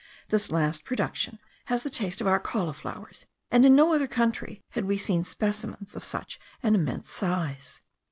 This 0.29 0.49
last 0.49 0.83
production 0.83 1.37
has 1.65 1.83
the 1.83 1.89
taste 1.91 2.21
of 2.21 2.25
our 2.25 2.39
cauliflowers, 2.39 3.27
and 3.51 3.63
in 3.67 3.75
no 3.75 3.93
other 3.93 4.07
country 4.07 4.63
had 4.71 4.85
we 4.85 4.97
seen 4.97 5.23
specimens 5.23 5.95
of 5.95 6.03
such 6.03 6.39
an 6.63 6.73
immense 6.73 7.11
size. 7.11 7.83